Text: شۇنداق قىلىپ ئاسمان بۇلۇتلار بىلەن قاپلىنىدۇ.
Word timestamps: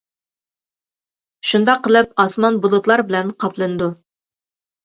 شۇنداق 1.49 1.83
قىلىپ 1.89 2.23
ئاسمان 2.25 2.57
بۇلۇتلار 2.65 3.07
بىلەن 3.11 3.33
قاپلىنىدۇ. 3.45 3.93